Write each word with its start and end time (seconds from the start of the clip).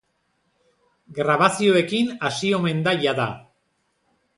Grabazioekin 1.19 2.13
hasi 2.31 2.53
omen 2.61 2.85
da 2.89 2.99
jada. 3.07 3.33